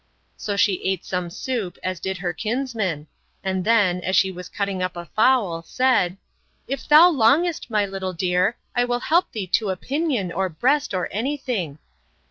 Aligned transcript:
—So 0.35 0.55
she 0.55 0.81
ate 0.83 1.05
some 1.05 1.29
soup, 1.29 1.77
as 1.83 1.99
did 1.99 2.17
her 2.17 2.33
kinsman; 2.33 3.05
and 3.43 3.63
then, 3.63 4.01
as 4.01 4.15
she 4.15 4.31
was 4.31 4.49
cutting 4.49 4.81
up 4.81 4.97
a 4.97 5.05
fowl, 5.05 5.61
said, 5.61 6.17
If 6.67 6.87
thou 6.87 7.07
longest, 7.11 7.69
my 7.69 7.85
little 7.85 8.11
dear, 8.13 8.57
I 8.75 8.83
will 8.83 9.01
help 9.01 9.31
thee 9.31 9.45
to 9.45 9.69
a 9.69 9.75
pinion, 9.77 10.31
or 10.31 10.49
breast, 10.49 10.95
or 10.95 11.07
any 11.11 11.37
thing. 11.37 11.77